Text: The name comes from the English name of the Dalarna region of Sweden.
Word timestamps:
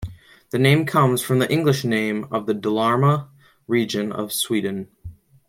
The 0.49 0.57
name 0.57 0.87
comes 0.87 1.21
from 1.21 1.37
the 1.37 1.51
English 1.53 1.83
name 1.83 2.25
of 2.31 2.47
the 2.47 2.55
Dalarna 2.55 3.27
region 3.67 4.11
of 4.11 4.33
Sweden. 4.33 4.87